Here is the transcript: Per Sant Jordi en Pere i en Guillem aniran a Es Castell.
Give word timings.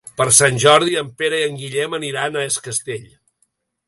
Per 0.19 0.25
Sant 0.35 0.55
Jordi 0.61 0.95
en 1.01 1.11
Pere 1.19 1.41
i 1.41 1.45
en 1.49 1.59
Guillem 1.59 1.93
aniran 1.97 2.39
a 2.41 2.47
Es 2.47 2.57
Castell. 2.69 3.05